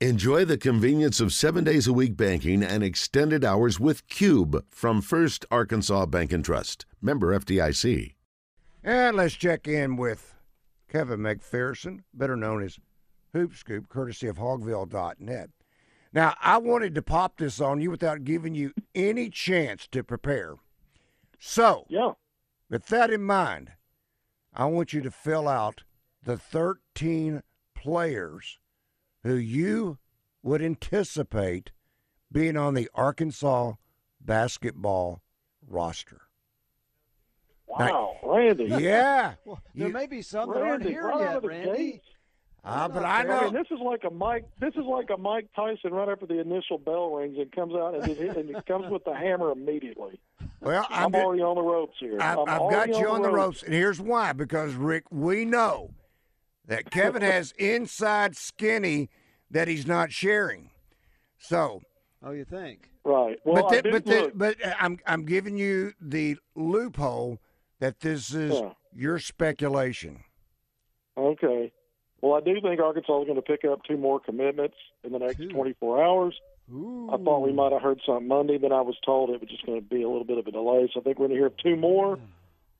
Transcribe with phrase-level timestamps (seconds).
[0.00, 5.00] Enjoy the convenience of seven days a week banking and extended hours with Cube from
[5.00, 6.84] First Arkansas Bank and Trust.
[7.00, 8.14] Member FDIC.
[8.84, 10.34] And let's check in with
[10.92, 12.78] Kevin McPherson, better known as
[13.32, 15.48] Hoop Scoop, courtesy of Hawgville.net.
[16.12, 20.56] Now, I wanted to pop this on you without giving you any chance to prepare.
[21.38, 22.12] So, Yeah.
[22.68, 23.72] with that in mind,
[24.52, 25.84] I want you to fill out
[26.22, 27.42] the 13
[27.74, 28.58] players
[29.26, 29.98] who you
[30.42, 31.72] would anticipate
[32.30, 33.74] being on the Arkansas
[34.20, 35.22] basketball
[35.66, 36.22] roster.
[37.66, 38.64] Wow, Randy.
[38.64, 39.34] Yeah.
[39.44, 41.76] Well, there may be some that aren't here right yet, Randy.
[41.92, 42.02] gate.
[42.64, 43.32] Ah, but I fair.
[43.32, 43.44] I know.
[43.44, 44.44] mean, this is like a Mike.
[44.60, 47.94] This is like a Mike Tyson right after the initial bell rings and comes out
[47.94, 50.18] and it, and it comes with the hammer immediately.
[50.60, 52.18] Well, I'm, I'm, ju- already on the ropes here.
[52.20, 54.32] I've, I'm I've got you on the ropes, and here's why.
[54.32, 55.90] Because Rick, we know
[56.66, 59.10] that Kevin has inside skinny
[59.50, 60.70] that he's not sharing.
[61.38, 61.82] So,
[62.22, 62.90] Oh, you think?
[63.04, 63.38] Right.
[63.44, 64.32] Well, but I thi- did but thi- look.
[64.38, 67.38] but uh, I'm I'm giving you the loophole
[67.78, 68.72] that this is Yeah.
[68.94, 70.24] your speculation.
[71.16, 71.72] Okay.
[72.22, 75.18] Well, I do think Arkansas is going to pick up two more commitments in the
[75.18, 75.48] next Two.
[75.50, 76.34] 24 hours.
[76.72, 77.08] Ooh.
[77.12, 79.64] I thought we might have heard something Monday, but I was told it was just
[79.64, 80.90] going to be a little bit of a delay.
[80.92, 82.18] So I think we're going to hear two more.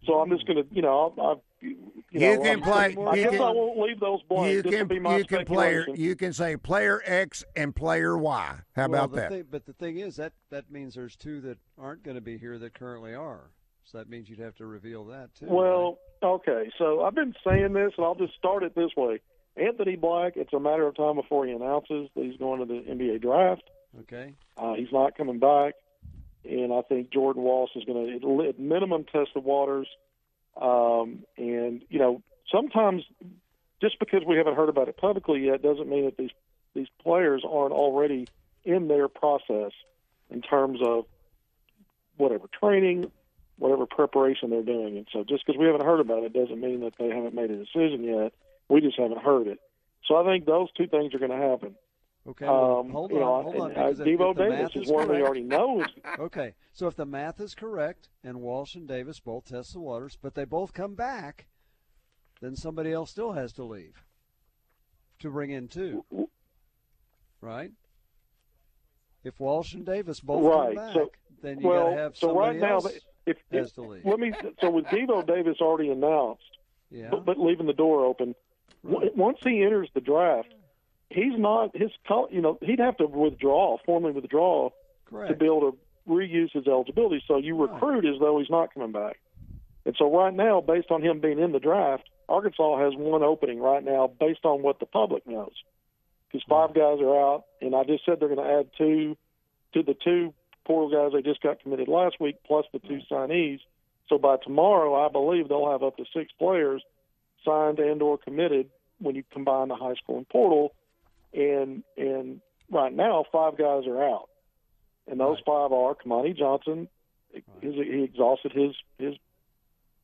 [0.06, 3.05] So I'm just going to, you know, I'll, I'll, you, You know, can I'm- play-
[3.05, 4.53] I you guess can- I won't leave those blank.
[4.55, 8.59] You can be my you can player you can say player X and player Y.
[8.75, 9.31] How well, about that?
[9.31, 12.39] Thing, but the thing is that that means there's two that aren't going to be
[12.39, 13.50] here that currently are.
[13.84, 15.47] So that means you'd have to reveal that too.
[15.48, 16.70] Well, okay.
[16.78, 19.20] So I've been saying this, and I'll just start it this way.
[19.56, 22.81] Anthony Black, it's a matter of time before he announces that he's going to the
[22.91, 23.62] NBA draft.
[24.00, 24.34] okay.
[24.59, 25.75] Uh, he's not coming back,
[26.44, 29.87] and I think Jordan Walsh is going to at minimum test the waters.
[30.61, 33.05] Um, and you know, sometimes
[33.81, 36.31] just because we haven't heard about it publicly yet doesn't mean that these
[36.75, 38.27] these players aren't already
[38.65, 39.73] in their process
[40.31, 41.07] in terms of
[42.17, 43.11] whatever training,
[43.59, 44.97] whatever preparation they're doing.
[44.97, 47.50] And so, just because we haven't heard about it doesn't mean that they haven't made
[47.50, 48.33] a decision yet.
[48.69, 49.61] We just haven't heard it.
[50.06, 51.75] So I think those two things are going to happen.
[52.28, 52.44] Okay.
[52.47, 53.19] well, Um, hold on.
[53.20, 53.70] know, hold on.
[53.72, 55.84] and, uh, Devo Davis math is one we already know
[56.19, 56.54] Okay.
[56.72, 60.34] So if the math is correct and Walsh and Davis both test the waters, but
[60.34, 61.47] they both come back,
[62.41, 64.03] then somebody else still has to leave
[65.20, 66.04] to bring in two.
[67.41, 67.70] Right?
[69.25, 71.10] If Walsh and Davis both Right, come back, so-
[71.42, 71.84] then you well.
[71.84, 72.86] got to have so somebody right now, else
[73.26, 74.04] if, if has to leave.
[74.04, 74.32] let me.
[74.60, 76.42] So with Devo Davis already announced,
[76.91, 77.09] yeah.
[77.10, 78.34] but, but leaving the door open,
[78.84, 80.48] w once he enters the draft,
[81.11, 81.91] he's not his.
[82.31, 84.71] You know, he'd have to withdraw, formally withdraw,
[85.28, 85.78] to be able to
[86.09, 87.22] reuse his eligibility.
[87.27, 87.72] So you Right.
[87.72, 89.19] recruit as though he's not coming back.
[89.84, 93.61] And so right now, based on him being in the draft, Arkansas has one opening
[93.61, 95.55] right now, based on what the public knows.
[96.27, 99.16] Because five guys are out, and I just said they're going to add two
[99.75, 100.34] to the two
[100.65, 103.61] portal guys they just got committed last week, plus the two signees.
[104.09, 106.83] So by tomorrow, I believe they'll have up to six players
[107.45, 108.69] signed and or committed
[108.99, 110.75] when you combine the high school and portal.
[111.32, 114.28] And and right now, five guys are out,
[115.06, 116.88] and those five are Kamani Johnson.
[117.60, 119.14] His, he exhausted his his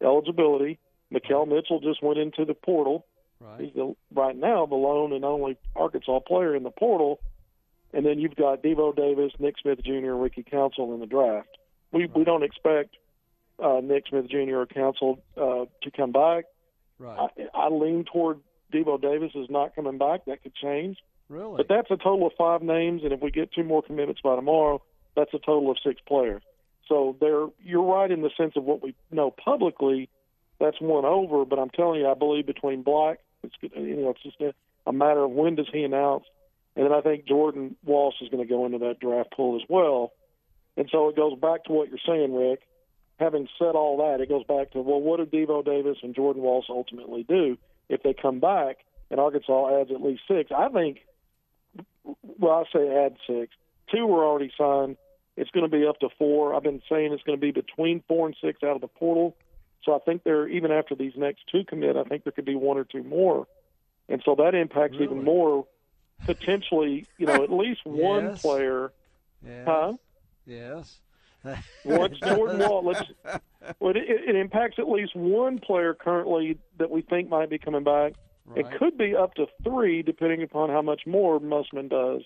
[0.03, 0.79] eligibility.
[1.13, 3.07] Makhi Mitchell just went into the portal.
[3.41, 3.61] right.
[3.61, 7.21] He's the, right now the lone and only Arkansas player in the portal.
[7.95, 11.59] And then you've got Devo Davis, Nick Smith Jr., and Ricky Council in the draft.
[11.93, 12.97] We we don't expect
[13.63, 14.57] uh, Nick Smith Jr.
[14.57, 16.45] or Council uh, to come back.
[16.99, 17.29] Right.
[17.39, 18.41] I, I lean toward
[18.73, 20.25] Devo Davis is not coming back.
[20.27, 20.97] That could change.
[21.33, 21.57] Really?
[21.57, 24.37] But that's a total of five names, and if we get two more commitments by
[24.37, 24.83] tomorrow,
[25.17, 26.43] that's a total of six players.
[26.89, 30.09] So there, you're right in the sense of what we know publicly.
[30.61, 34.23] That's one over, but I'm telling you, I believe between Black, it's you know, it's
[34.23, 34.55] just a,
[34.87, 36.25] a matter of when does he announce,
[36.77, 39.63] and then I think Jordan Walsh is going to go into that draft pool as
[39.69, 40.13] well.
[40.77, 42.61] And so it goes back to what you're saying, Rick.
[43.19, 46.43] Having said all that, it goes back to well, what do Devo Davis and Jordan
[46.43, 47.57] Walsh ultimately do
[47.89, 48.79] if they come back
[49.11, 50.51] and Arkansas adds at least six?
[50.51, 51.01] I think
[52.23, 53.55] well, I say add six.
[53.93, 54.97] Two were already signed.
[55.37, 56.55] It's going to be up to four.
[56.55, 59.37] I've been saying it's going to be between four and six out of the portal.
[59.85, 62.55] So I think there, even after these next two commit, I think there could be
[62.55, 63.47] one or two more,
[64.09, 65.05] and so that impacts Really?
[65.05, 65.67] even more.
[66.25, 68.93] Potentially, you know, at least one player.
[69.45, 69.65] yes.
[69.67, 69.93] Huh?
[70.47, 71.01] Yes.
[71.85, 73.03] Once Jordan Wall, let's.
[73.81, 77.83] Well, it, it impacts at least one player currently that we think might be coming
[77.83, 78.13] back.
[78.57, 82.23] It could be up to three, depending upon how much more Musselman does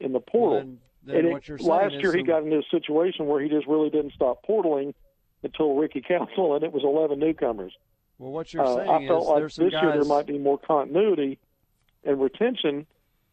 [0.00, 0.58] in the portal.
[0.58, 3.88] Then, then and it- last year he got into a situation where he just really
[3.90, 4.94] didn't stop portaling
[5.42, 7.72] until Ricky Council, and it was 11 newcomers.
[8.18, 9.82] Well, what you're Uh, saying I felt is like this guys.
[9.82, 11.38] year there might be more continuity
[12.04, 12.86] and retention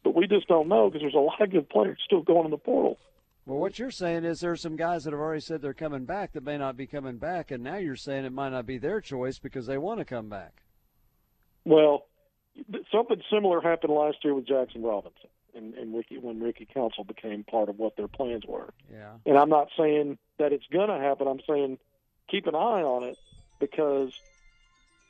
[0.03, 2.51] but we just don't know because there's a lot of good players still going in
[2.51, 2.99] the portal.
[3.47, 6.33] Well, what you're saying is there's some guys that have already said they're coming back
[6.33, 9.01] that may not be coming back, and now you're saying it might not be their
[9.01, 10.61] choice because they want to come back.
[11.65, 12.05] Well,
[12.91, 17.43] something similar happened last year with Jackson Robinson and, and Ricky when Ricky Council became
[17.43, 18.73] part of what their plans were.
[18.91, 19.13] Yeah.
[19.25, 21.27] And I'm not saying that it's going to happen.
[21.27, 21.79] I'm saying
[22.29, 23.17] keep an eye on it
[23.59, 24.11] because,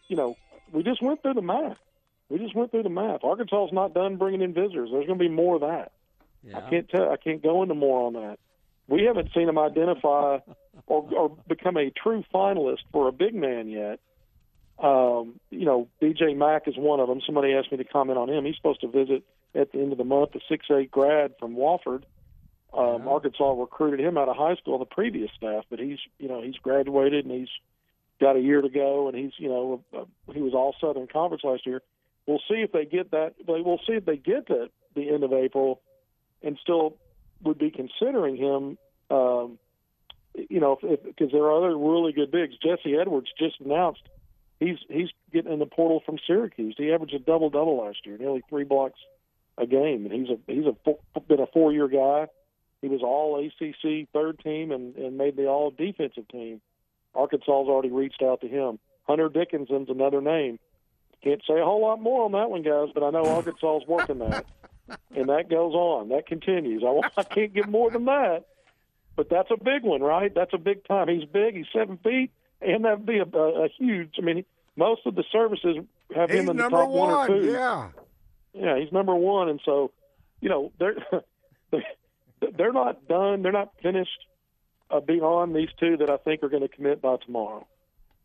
[0.08, 0.38] you know,
[0.72, 1.78] we just went through the math.
[2.30, 3.24] We just went through the math.
[3.24, 4.90] Arkansas's not done bringing in visitors.
[4.92, 5.92] There's going to be more of that.
[6.44, 6.58] Yeah.
[6.58, 7.12] I can't tell.
[7.12, 8.40] I can't go into more on that.
[8.88, 10.40] We haven't seen them identify
[10.88, 14.00] or, or become a true finalist for a big man yet.
[14.78, 17.22] Um, you know, BJ Mack is one of them.
[17.26, 18.46] Somebody asked me to comment on him.
[18.46, 19.24] He's supposed to visit
[19.54, 20.36] at the end of the month.
[20.36, 22.04] A six eight grad from Wofford.
[22.74, 23.10] Um, Yeah.
[23.10, 26.58] Arkansas recruited him out of high school the previous staff, but he's you know he's
[26.58, 27.50] graduated and he's
[28.20, 31.44] got a year to go, and he's you know uh, he was all Southern Conference
[31.44, 31.82] last year.
[32.28, 33.36] We'll see if they get that.
[33.48, 35.82] We'll see if they get to the end of April,
[36.44, 36.98] and still
[37.44, 38.78] would be considering him.
[39.10, 39.58] Um,
[40.50, 42.56] you know, because there are other really good bigs.
[42.58, 44.02] Jesse Edwards just announced
[44.60, 46.76] he's he's getting in the portal from Syracuse.
[46.78, 49.00] He averaged a double double last year, nearly three blocks
[49.58, 52.28] a game, and he's a he's a been a four year guy.
[52.82, 56.62] He was all ACC third team and and made the all defensive team.
[57.14, 58.80] Arkansas's already reached out to him.
[59.04, 60.60] Hunter Dickinson's another name.
[61.24, 64.20] Can't say a whole lot more on that one, guys, but I know Arkansas's working
[64.20, 64.46] that,
[65.16, 66.10] and that goes on.
[66.10, 66.84] That continues.
[66.84, 68.46] I, I can't give more than that,
[69.16, 70.34] but that's a big one, right?
[70.34, 71.08] That's a big time.
[71.08, 71.56] He's big.
[71.56, 72.32] He's seven feet,
[72.66, 74.16] and that'd be a, a, a huge.
[74.18, 74.44] I mean,
[74.76, 75.78] most of the services
[76.16, 77.32] have He's him in the top one, one.
[77.32, 77.52] or two.
[77.52, 77.90] Yeah.
[78.54, 79.92] Yeah, he's number one, and so,
[80.42, 80.96] you know, they're
[82.58, 83.42] they're not done.
[83.42, 84.26] They're not finished
[84.92, 87.66] uh, beyond these two that I think are going to commit by tomorrow.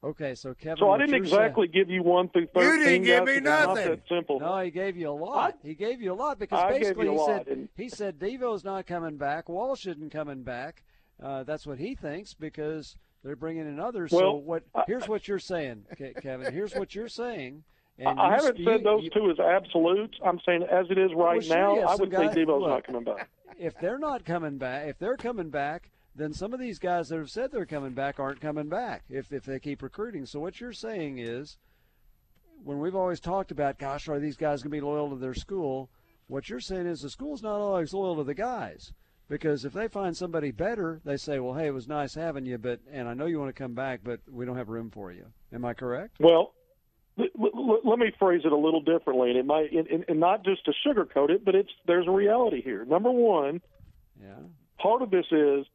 [0.02, 0.78] Okay, so Kevin.
[0.78, 2.78] So I didn't you're saying- exactly give you one through thirteen.
[2.80, 3.90] You didn't give me it's Not nothing.
[3.90, 4.40] that simple.
[4.40, 5.58] No, he gave you a lot.
[5.62, 8.86] he gave you a lot because I basically he said and- he said Devo's not
[8.86, 9.48] coming back.
[9.48, 10.84] Walsh isn't coming back.
[11.22, 14.10] Uh, that's what he thinks because they're bringing in others.
[14.10, 14.62] so Well, what?
[14.86, 15.84] Here's what you're saying,
[16.22, 16.52] Kevin.
[16.52, 17.64] Here's what you're saying.
[17.98, 20.18] I And I haven't said those you- two as absolutes.
[20.24, 22.70] I'm saying as it is right Well, now, I would say guys- Devo's look.
[22.70, 23.28] not coming back.
[23.58, 27.18] if they're not coming back, if they're coming back, then some of these guys that
[27.18, 30.24] have said they're coming back aren't coming back if if they keep recruiting.
[30.24, 31.58] So what you're saying is,
[32.64, 35.34] when we've always talked about, gosh, are these guys going to be loyal to their
[35.34, 35.90] school?
[36.26, 38.92] What you're saying is the school's not always loyal to the guys
[39.30, 42.58] because if they find somebody better, they say, well, hey, it was nice having you,
[42.58, 45.10] but and I know you want to come back, but we don't have room for
[45.12, 45.24] you.
[45.54, 46.16] Am I correct?
[46.20, 46.52] Well,
[47.16, 50.72] let me phrase it a little differently, and it might, and, and not just to
[50.86, 52.84] sugarcoat it, but it's there's a reality here.
[52.84, 53.60] Number one,
[54.20, 54.34] Yeah.
[54.78, 55.66] part of this is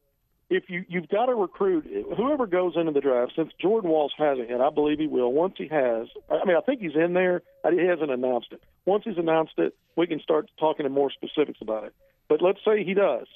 [0.50, 1.86] if you you've got to recruit
[2.18, 3.34] whoever goes into the draft.
[3.36, 5.32] Since Jordan Walsh hasn't and I believe he will.
[5.32, 7.42] Once he has, I mean, I think he's in there.
[7.64, 8.62] But he hasn't announced it.
[8.86, 11.94] Once he's announced it, we can start talking in more specifics about it.
[12.28, 13.28] But let's say he does.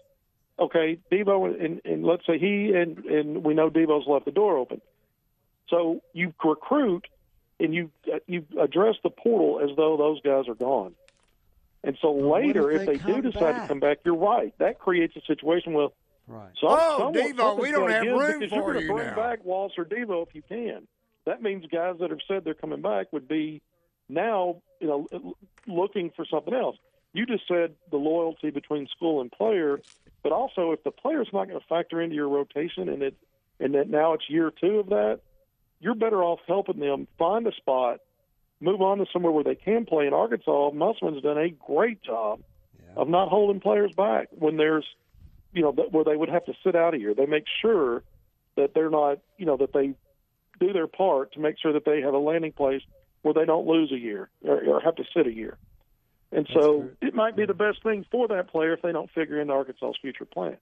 [0.60, 4.58] Okay, Devo, and, and let's say he and and we know Devo's left the door
[4.58, 4.82] open.
[5.70, 7.06] So you recruit
[7.60, 10.96] and you uh, you address the portal as though those guys are gone.
[11.84, 13.62] And so But what later, if if they they, do decide back?
[13.62, 14.54] to come back, you're right.
[14.58, 15.90] That creates a situation where
[16.28, 16.52] Right.
[16.62, 19.08] some, Oh, someone, Devo, we don't gotta have give room for you're gonna you bring
[19.08, 19.16] now.
[19.16, 20.88] back Walsh or Devo if you can.
[21.26, 23.62] That means guys that have said they're coming back would be
[24.10, 25.36] now, you know,
[25.68, 26.76] looking for something else.
[27.14, 29.82] You just said the loyalty between school and player,
[30.24, 33.16] but also if the player's not going to factor into your rotation and it
[33.60, 35.20] and that now it's year two of that,
[35.82, 38.00] you're better off helping them find a spot,
[38.62, 40.08] move on to somewhere where they can play.
[40.08, 42.40] In Arkansas, Musselman's done a great job
[42.80, 43.02] Yeah.
[43.02, 44.86] of not holding players back when there's,
[45.52, 47.14] you know, where they would have to sit out a year.
[47.14, 48.04] They make sure
[48.56, 49.94] that they're not, you know, that they
[50.60, 52.82] do their part to make sure that they have a landing place
[53.24, 55.58] where they don't lose a year or, or have to sit a year.
[56.32, 56.96] And so true.
[57.02, 59.98] it might be the best thing for that player if they don't figure into Arkansas's
[60.02, 60.58] future plans.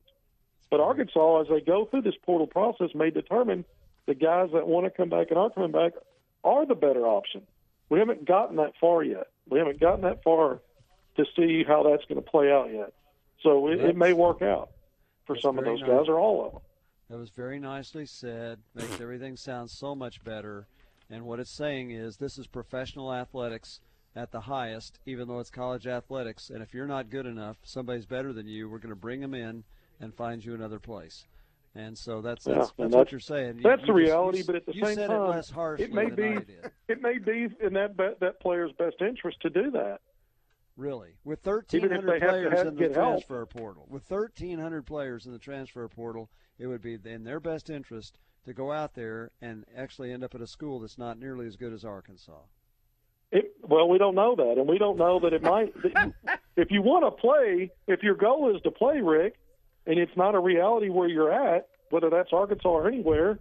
[0.70, 3.66] But Arkansas, as they go through this portal process, may determine
[4.06, 5.94] the guys that want to come back and are coming back
[6.44, 7.42] are the better option.
[7.90, 9.28] We haven't gotten that far yet.
[9.50, 10.60] We haven't gotten that far
[11.16, 12.94] to see how that's going to play out yet.
[13.44, 14.72] So it, it may work out
[15.26, 15.90] for some of those nice.
[15.90, 16.62] guys or all of them.
[17.10, 18.60] That was very nicely said.
[18.76, 20.68] Makes everything sound so much better.
[21.10, 23.80] And what it's saying is this is professional athletics
[24.18, 26.50] at the highest, even though it's college athletics.
[26.50, 29.34] And if you're not good enough, somebody's better than you, we're going to bring them
[29.36, 29.64] in
[30.00, 31.28] and find you another place.
[31.76, 33.58] And so that's Yeah, that's, that's what you're saying.
[33.58, 36.10] You- that's you the just- reality, you, but at the same time, it it may
[36.10, 36.40] be
[36.88, 40.00] it may be in that that player's best interest to do that.
[40.76, 43.10] Really, with 1,300 if they have players have- in the get help.
[43.26, 47.70] transfer portal, with 1,300 players in the transfer portal, it would be in their best
[47.70, 51.46] interest to go out there and actually end up at a school that's not nearly
[51.48, 52.42] as good as Arkansas.
[53.68, 55.74] It, well, we don't know that, and we don't know that it might.
[56.56, 59.36] if you want to play, if your goal is to play, Rick,
[59.86, 63.40] and it's not a reality where you're at, whether that's Arkansas or anywhere,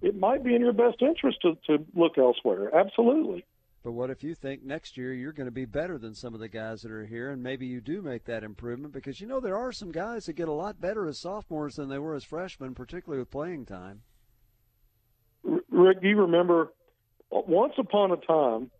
[0.00, 2.74] it might be in your best interest to, to look elsewhere.
[2.74, 3.44] Absolutely.
[3.82, 6.40] But what if you think next year you're going to be better than some of
[6.40, 9.40] the guys that are here, and maybe you do make that improvement because you know
[9.40, 12.24] there are some guys that get a lot better as sophomores than they were as
[12.24, 14.02] freshmen, particularly with playing time.
[15.70, 16.72] Rick, do you remember
[17.30, 18.70] once upon a time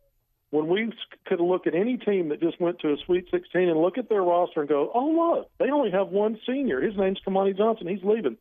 [0.50, 0.93] when we
[1.26, 4.09] could look at any team that just went to a Sweet 16 and look at
[4.09, 6.81] their roster and go, "Oh look, they only have one senior.
[6.81, 7.87] His name's Kamani Johnson.
[7.87, 8.38] He's leaving."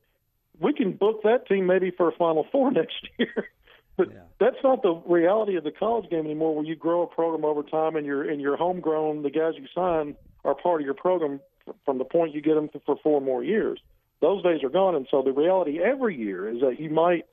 [0.59, 3.49] We can book that team maybe for a Final Four next year.
[3.97, 4.19] But yeah.
[4.39, 7.63] that's not the reality of the college game anymore, where you grow a program over
[7.63, 9.23] time and you're and you're homegrown.
[9.23, 11.41] The guys you sign are part of your program
[11.83, 13.79] from the point you get them for four more years.
[14.21, 17.25] Those days are gone, and so the reality every year is that you might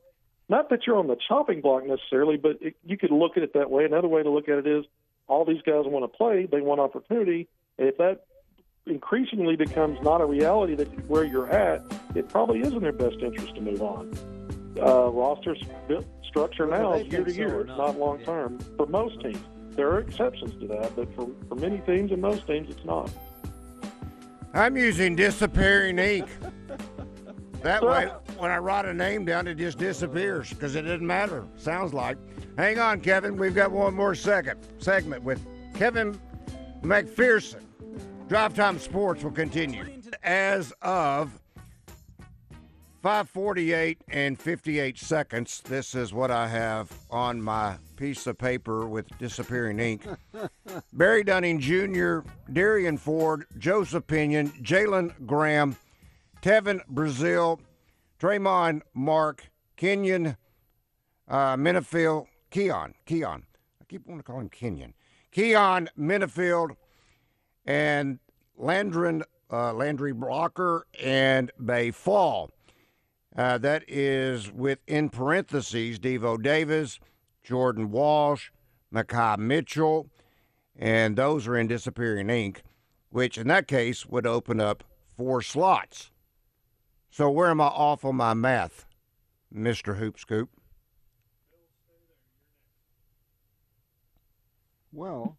[0.49, 3.55] not that you're on the chopping block necessarily, but it, you could look at it
[3.55, 3.85] that way.
[3.85, 4.85] Another way to look at it is
[5.27, 7.49] all these guys want to play, they want opportunity,
[7.79, 8.27] and if that
[8.87, 11.83] increasingly becomes not a reality that where you're at,
[12.15, 14.13] it probably is in their best interest to move on.
[14.79, 15.63] Uh, rosters
[16.27, 17.61] structure now is year to year.
[17.61, 18.77] It's not long term yeah.
[18.77, 19.39] for most teams.
[19.71, 23.11] There are exceptions to that, but for, for many teams and most teams, it's not.
[24.53, 26.29] I'm using disappearing ink.
[27.63, 31.45] That way, when I write a name down, it just disappears because it doesn't matter.
[31.57, 32.19] Sounds like.
[32.57, 33.37] Hang on, Kevin.
[33.37, 35.41] We've got one more second segment with
[35.75, 36.19] Kevin
[36.83, 37.63] McPherson.
[38.29, 39.85] Drive Time Sports will continue.
[40.23, 41.31] As of
[43.05, 45.61] 548 and 58 seconds.
[45.61, 50.07] This is what I have on my piece of paper with disappearing ink.
[50.95, 55.77] Barry Dunning Jr., Derian Ford, Joseph Pinion, Jalen Graham,
[56.41, 57.59] Trevon Brazile,
[58.25, 60.39] Tramon Mark, Kenyon
[61.29, 63.43] uh, Menifield, Keyon, Keyon.
[63.83, 64.95] I keep wanting to call him Kenyon.
[65.31, 66.71] Keyon Menifield,
[67.67, 68.19] and
[68.59, 72.51] Landrin, uh, Landry Blocker and Baye Fall.
[73.37, 76.99] Uh, that is within parentheses Devo Davis,
[77.43, 78.49] Jordan Walsh,
[78.91, 80.09] Makhi Mitchell,
[80.75, 82.63] and those are in disappearing ink,
[83.11, 84.83] which in that case would open up
[85.15, 86.11] four slots.
[87.15, 88.87] So where am I off on my math,
[89.55, 89.99] Mr.
[89.99, 90.49] Hoop Scoop?
[94.93, 95.37] Well,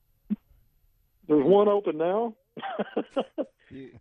[1.28, 2.34] there's one open now.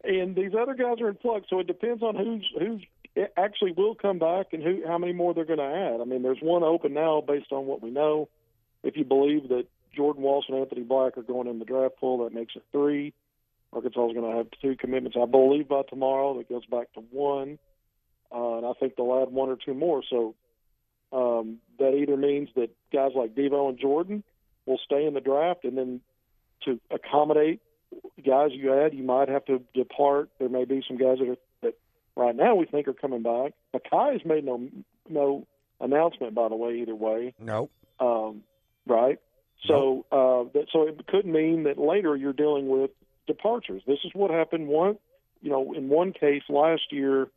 [0.04, 3.96] and these other guys are in flux, so it depends on who's who's actually will
[3.96, 6.00] come back and who how many more they're going to add.
[6.00, 8.28] I mean, there's one open now based on what we know.
[8.84, 9.66] If you believe that
[9.96, 13.14] Jordan Walsh and Anthony Black are going in the draft pool, that makes it three.
[13.74, 16.36] Arkansas is going to have two commitments, I believe, by tomorrow.
[16.38, 17.58] That goes back to one,
[18.34, 20.02] uh, and I think they'll add one or two more.
[20.08, 20.34] So
[21.12, 24.22] um, that either means that guys like Devo and Jordan
[24.66, 26.00] will stay in the draft, and then
[26.64, 27.60] to accommodate
[28.24, 30.30] guys you add, you might have to depart.
[30.38, 31.74] There may be some guys that are that
[32.16, 33.52] right now we think are coming back.
[33.74, 34.68] Makhi has made no
[35.08, 35.46] no
[35.80, 37.34] announcement, by the way, either way.
[37.38, 37.70] No.
[38.00, 38.42] Um,
[38.86, 39.18] right.
[39.66, 42.90] So uh, that so it could mean that later you're dealing with
[43.26, 43.82] departures.
[43.86, 44.98] This is what happened one,
[45.40, 47.28] you know, in one case last year,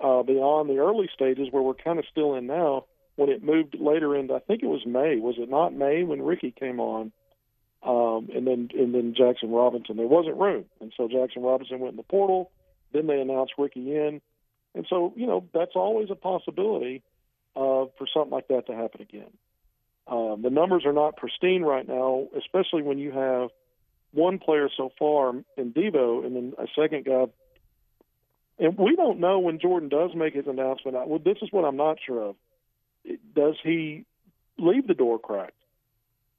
[0.00, 2.86] uh, beyond the early stages where we're kind of still in now.
[3.16, 5.20] When it moved later into, I think it was May.
[5.20, 7.12] Was it not May when Ricky came on?
[7.84, 9.96] um, and then and then Jackson Robinson.
[9.96, 12.50] There wasn't room, and so Jackson Robinson went in the portal.
[12.92, 14.20] Then they announced Ricky in,
[14.74, 17.02] and so you know that's always a possibility
[17.54, 19.30] uh, for something like that to happen again.
[20.06, 23.50] Um, the numbers are not pristine right now, especially when you have
[24.14, 27.26] one player so far in Devo, and then a second guy.
[28.58, 30.96] And we don't know when Jordan does make his announcement.
[30.96, 32.36] I, well, this is what I'm not sure of.
[33.34, 34.06] Does he
[34.58, 35.52] leave the door cracked?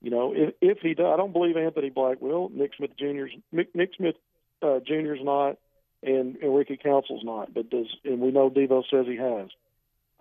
[0.02, 2.50] You know, if, if he does, I don't believe Anthony Black will.
[2.50, 4.16] Nick Smith Jr.'s Nick Smith
[4.62, 5.58] uh, Jr.'s not,
[6.04, 7.54] and, and Ricky Council's not.
[7.54, 9.50] But does and we know Devo says he has.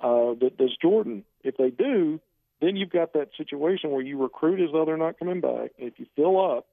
[0.03, 1.25] Uh, does Jordan?
[1.43, 2.21] If they do,
[2.61, 5.73] then you've got that situation where you recruit as though they're not coming back.
[5.79, 6.67] If you fill up,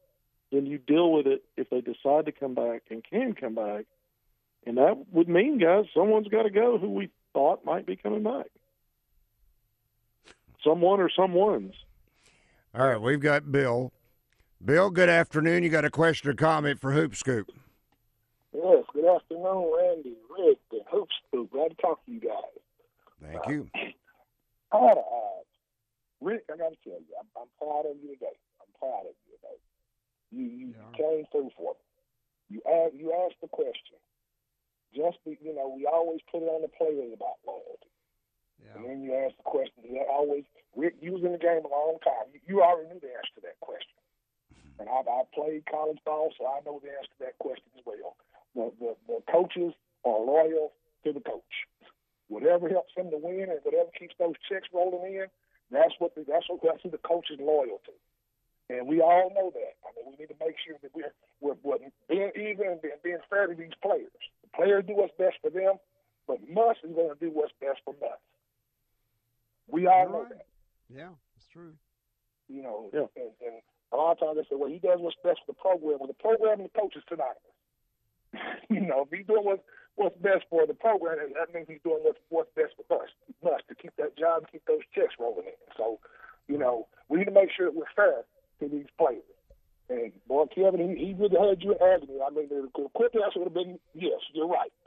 [0.51, 3.85] then you deal with it if they decide to come back and can come back.
[4.65, 8.23] And that would mean, guys, someone's got to go who we thought might be coming
[8.23, 8.47] back.
[10.63, 11.73] Someone or someone's.
[12.75, 13.91] All right, we've got Bill.
[14.63, 15.63] Bill, good afternoon.
[15.63, 17.51] You got a question or comment for Hoop Scoop?
[18.53, 21.51] Yes, good afternoon, Randy, Rick, and Hoop Scoop.
[21.51, 22.61] Glad to talk to you guys.
[23.23, 23.67] Thank you.
[24.71, 25.41] I had a, uh,
[26.21, 28.37] Rick, I got to tell you, I'm, I'm, proud of you today.
[28.61, 29.57] I'm proud of you today.
[30.31, 30.97] You you yeah.
[30.97, 31.85] came through for me.
[32.57, 33.99] You asked, you asked the question.
[34.95, 37.91] Just be, you know, we always put it on the players about loyalty.
[38.59, 38.75] Yeah.
[38.75, 39.87] And then you ask the question.
[39.87, 40.43] You always
[40.75, 42.31] Rick, you was in the game a long time.
[42.31, 43.95] You, you already knew the answer to that question.
[44.79, 47.83] and I've, I've played college ball, so I know the answer to that question as
[47.83, 48.15] well.
[48.55, 51.55] The, the, the coaches are loyal to the coach.
[52.27, 55.27] Whatever helps them to win and whatever keeps those checks rolling in,
[55.71, 57.95] that's what the, that's what that's who the coach is loyal to.
[58.69, 59.73] And we all know that.
[59.83, 61.77] I mean, we need to make sure that we're, we're, we're
[62.07, 64.11] being even and being, being fair to these players.
[64.43, 65.75] The players do what's best for them,
[66.27, 68.19] but Muss is going to do what's best for us.
[69.67, 70.29] We all know right.
[70.29, 70.45] that.
[70.93, 71.73] Yeah, it's true.
[72.47, 73.07] You know, Yeah.
[73.15, 73.55] and, and
[73.91, 75.99] a lot of times they say, well, he does what's best for the program.
[75.99, 77.55] Well, the program and the coach is synonymous.
[78.69, 79.63] you know, if he's doing what's,
[79.95, 83.11] what's best for the program, then that means he's doing what's, what's best for us,
[83.43, 85.59] us to keep that job, keep those checks rolling in.
[85.75, 85.99] So,
[86.47, 88.23] you know, we need to make sure that we're fair
[88.61, 89.23] to these players.
[89.89, 92.15] And boy, Kevin, he, he really heard you and me.
[92.25, 94.21] I mean, the, the quick answer would have been yes.
[94.33, 94.71] You're right.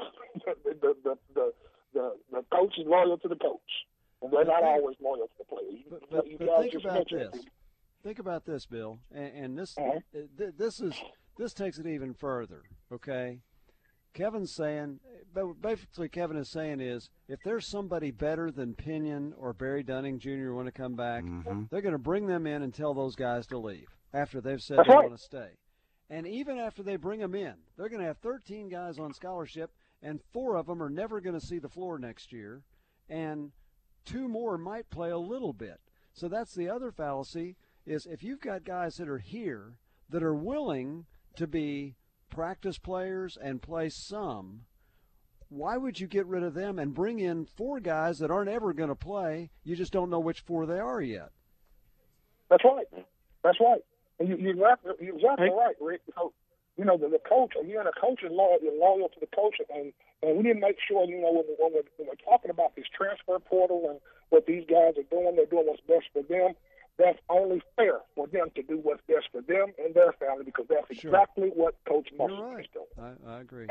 [0.64, 1.52] the, the, the, the,
[1.93, 3.61] the the coach is loyal to the coach,
[4.23, 5.71] and they're not always loyal to the player.
[5.71, 7.40] You, But, but, you but guys think just about mentioned this.
[7.43, 7.49] it.
[8.02, 9.99] Think about this, Bill, and, and this Uh-huh.
[10.14, 10.95] uh, th- this is
[11.37, 12.62] this takes it even further.
[12.93, 13.40] Okay,
[14.14, 15.00] Kevin's saying,
[15.61, 20.53] basically, Kevin is saying is if there's somebody better than Pinion or Barry Dunning Jr.
[20.53, 21.64] want to come back, Mm-hmm.
[21.71, 24.79] they're going to bring them in and tell those guys to leave after they've said
[24.79, 25.09] That's they right.
[25.09, 25.49] want to stay.
[26.11, 29.71] And even after they bring them in, they're going to have 13 guys on scholarship,
[30.03, 32.62] and four of them are never going to see the floor next year,
[33.09, 33.53] and
[34.05, 35.81] two more might play a little bit.
[36.12, 39.79] So that's the other fallacy is if you've got guys that are here
[40.11, 41.97] that are willing to be
[42.31, 44.61] practice players and play some,
[45.48, 48.72] why would you get rid of them and bring in four guys that aren't ever
[48.72, 49.50] going to play?
[49.62, 51.30] You just don't know which four they are yet.
[52.50, 52.86] That's right.
[53.42, 53.80] That's right.
[54.18, 55.54] And you, you're exactly, you're exactly Hey.
[55.56, 56.02] right, Rick.
[56.14, 56.32] So,
[56.76, 59.56] you know, the, the coach, again, the coach is loyal, you're loyal to the coach,
[59.74, 62.50] and, and we need to make sure, you know, when, when, we're, when we're talking
[62.50, 66.22] about this transfer portal and what these guys are doing, they're doing what's best for
[66.22, 66.54] them.
[66.98, 70.66] That's only fair for them to do what's best for them and their family because
[70.68, 71.10] that's Sure.
[71.10, 72.64] exactly what Coach You're Musselman right.
[72.64, 73.14] is doing.
[73.26, 73.66] I, I agree.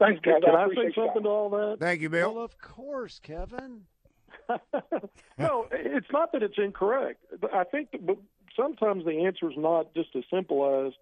[0.00, 0.40] Thanks, guys.
[0.44, 1.22] Can I appreciate say something time.
[1.24, 1.76] to all that?
[1.78, 2.34] Thank you, Bill.
[2.34, 3.82] Well, of course, Kevin.
[5.38, 7.24] no, it's not that it's incorrect.
[7.40, 8.16] But I think that, but
[8.56, 10.92] sometimes the answer is not just as simple as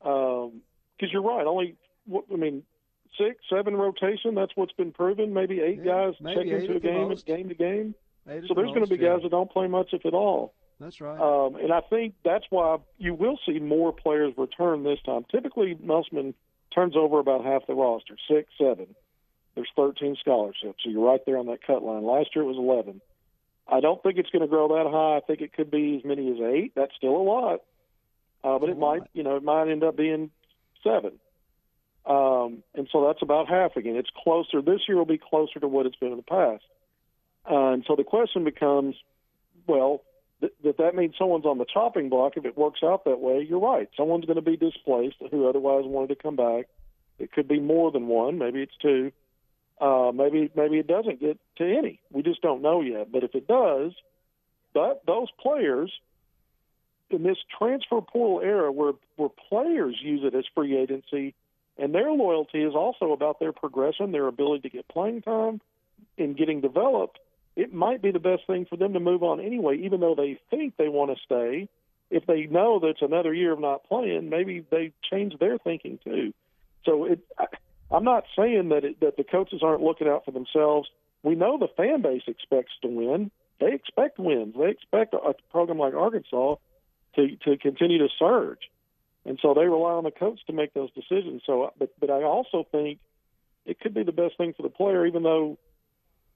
[0.00, 1.46] because you're right.
[1.46, 2.62] Only what I mean,
[3.18, 4.34] six, seven rotation.
[4.34, 5.34] That's what's been proven.
[5.34, 7.26] Maybe eight Yeah, guys maybe check into a game, most.
[7.26, 7.94] game to game.
[8.28, 9.14] Eight at So the there's going to most, be yeah.
[9.14, 10.54] guys that don't play much, if at all.
[10.80, 11.18] That's right.
[11.20, 15.24] Um, and I think that's why you will see more players return this time.
[15.30, 16.34] Typically, Musselman
[16.74, 18.94] turns over about half the roster, six, seven.
[19.54, 22.04] There's 13 scholarships, so you're right there on that cut line.
[22.04, 23.00] Last year it was 11.
[23.68, 25.18] I don't think it's going to grow that high.
[25.18, 26.72] I think it could be as many as eight.
[26.74, 27.60] That's still a lot,
[28.42, 30.30] uh, but it might, you know, it might end up being
[30.82, 31.18] seven.
[32.04, 33.96] Um, and so that's about half again.
[33.96, 34.60] It's closer.
[34.60, 36.64] This year will be closer to what it's been in the past.
[37.48, 38.96] Uh, and so the question becomes,
[39.66, 40.02] well,
[40.42, 42.36] th- that that means someone's on the chopping block.
[42.36, 43.88] If it works out that way, you're right.
[43.96, 46.66] Someone's going to be displaced who otherwise wanted to come back.
[47.18, 48.38] It could be more than one.
[48.38, 49.12] Maybe it's two.
[49.80, 52.00] Uh, maybe maybe it doesn't get to any.
[52.12, 53.10] We just don't know yet.
[53.10, 53.92] But if it does,
[54.74, 55.90] that those players
[57.10, 61.34] in this transfer portal era, where where players use it as free agency,
[61.78, 65.60] and their loyalty is also about their progression, their ability to get playing time,
[66.18, 67.18] and getting developed.
[67.54, 70.38] It might be the best thing for them to move on anyway, even though they
[70.50, 71.68] think they want to stay.
[72.10, 75.98] If they know that it's another year of not playing, maybe they change their thinking
[76.04, 76.32] too.
[76.84, 77.46] So it, I,
[77.90, 80.88] I'm not saying that it, that the coaches aren't looking out for themselves.
[81.22, 83.30] We know the fan base expects to win.
[83.60, 84.54] They expect wins.
[84.58, 86.56] They expect a, program like Arkansas
[87.16, 88.70] to to continue to surge,
[89.24, 91.42] and so they rely on the coach to make those decisions.
[91.46, 92.98] So, but but I also think
[93.66, 95.58] it could be the best thing for the player, even though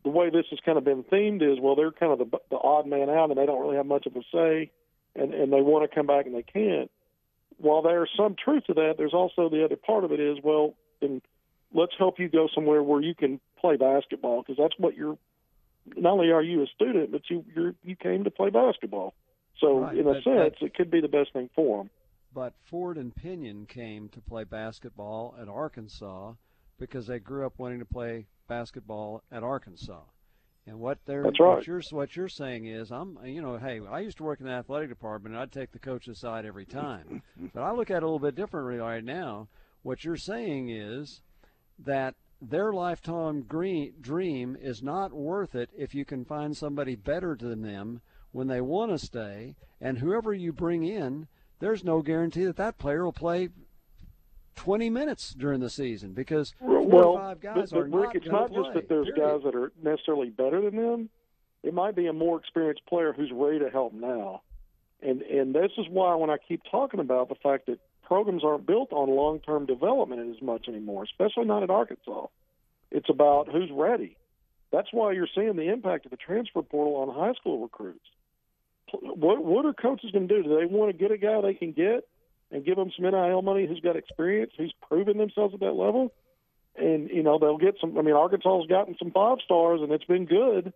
[0.07, 2.57] the way this has kind of been themed is well they're kind of the, the
[2.57, 4.71] odd man out and they don't really have much of a say,
[5.17, 6.91] and and they want to come back and they can't.
[7.59, 10.75] While there's some truth to that, there's also the other part of it is well
[11.01, 11.21] then
[11.75, 15.19] let's help you go somewhere where you can play basketball because that's what you're.
[15.97, 19.13] Not only are you a student, but you you're, you came to play basketball.
[19.61, 21.91] So Right, in a but- sense, it could be the best thing for them.
[22.33, 26.35] But Ford and Pinion came to play basketball at Arkansas
[26.79, 30.03] because they grew up wanting to play basketball at Arkansas.
[30.67, 34.01] And what they're That's what you're what you're saying is I'm you know hey I
[34.01, 37.23] used to work in the athletic department and I'd take the coach's side every time,
[37.55, 39.49] but I look at it a little bit differently right now.
[39.83, 41.23] What you're saying is
[41.79, 47.37] that their lifetime green, dream is not worth it if you can find somebody better
[47.37, 48.01] than them
[48.33, 51.29] when they want to stay, and whoever you bring in,
[51.59, 53.49] there's no guarantee that that player will play
[54.57, 58.17] 20 minutes during the season because four well, or five guys but, are Rick, not
[58.17, 59.43] it's gonna not just that there's period.
[59.43, 61.09] guys that are necessarily better than them.
[61.63, 64.43] It might be a more experienced player who's ready to help now.
[65.03, 68.67] And and this is why when I keep talking about the fact that programs aren't
[68.67, 72.27] built on long term development as much anymore, especially not at Arkansas.
[72.91, 74.17] It's about who's ready.
[74.73, 78.07] That's why you're seeing the impact of the transfer portal on high school recruits.
[78.93, 80.43] What what are coaches going to do?
[80.45, 82.07] Do they want to get a guy they can get
[82.51, 86.13] and give them some NIL money who's got experience, who's proven themselves at that level?
[86.77, 87.97] And you know they'll get some.
[87.97, 90.73] I mean, Arkansas's gotten some five stars, and it's been good,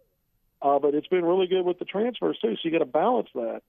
[0.62, 2.54] uh, but it's been really good with the transfers too.
[2.54, 3.62] So you got to balance that.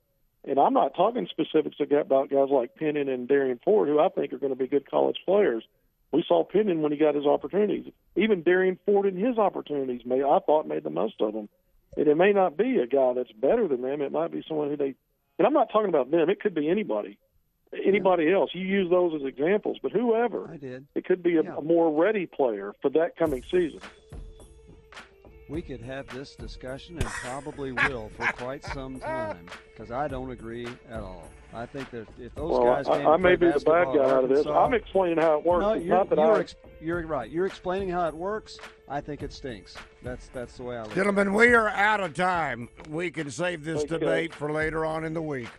[0.43, 4.33] And I'm not talking specifics about guys like Pinion and Derian Ford, who I think
[4.33, 5.63] are going to be good college players.
[6.11, 7.91] We saw Pinion when he got his opportunities.
[8.15, 11.47] Even Derian Ford in his opportunities, may I thought made the most of them.
[11.95, 14.01] And it may not be a guy that's better than them.
[14.01, 14.95] It might be someone who they.
[15.37, 16.29] And I'm not talking about them.
[16.29, 17.17] It could be anybody,
[17.85, 18.35] anybody yeah.
[18.35, 18.51] else.
[18.53, 20.49] You use those as examples, but whoever.
[20.51, 20.85] I did.
[20.95, 21.57] It could be a, yeah.
[21.57, 23.81] a more ready player for that coming season
[25.51, 30.31] we could have this discussion and probably will for quite some time because I don't
[30.31, 31.29] agree at all.
[31.53, 34.23] I think that if those well, guys I, I may be the bad guy out
[34.23, 34.45] of this.
[34.45, 35.61] I'm explaining how it works.
[35.63, 36.39] No, it's you're, not that you're, I...
[36.39, 37.29] ex- you're right.
[37.29, 38.57] You're explaining how it works.
[38.87, 39.75] I think it stinks.
[40.01, 40.95] That's that's the way I look.
[40.95, 42.69] Gentlemen, we are out of time.
[42.89, 44.37] We can save this Thank debate you.
[44.37, 45.49] for later on in the week.